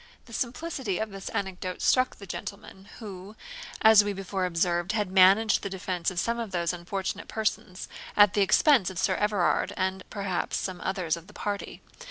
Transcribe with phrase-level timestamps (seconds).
[0.25, 3.35] ]The simplicity of this anecdote struck the gentleman, who,
[3.83, 8.33] as we before observed, had managed the defence of some of those unfortunate persons, at
[8.33, 11.83] the expense of Sir Everard, and perhaps some others of the party.